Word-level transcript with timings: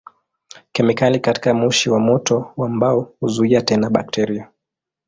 Kemikali 0.71 1.19
katika 1.19 1.53
moshi 1.53 1.89
wa 1.89 1.99
moto 1.99 2.53
wa 2.57 2.69
mbao 2.69 3.13
huzuia 3.19 3.61
tena 3.61 3.89
bakteria. 3.89 4.49